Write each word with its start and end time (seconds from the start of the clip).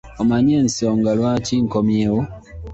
Omanyi 0.21 0.53
ensonga 0.61 1.11
lwaki 1.17 1.55
nkomyewo? 1.65 2.21